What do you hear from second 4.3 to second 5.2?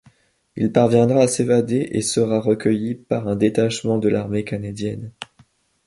canadienne.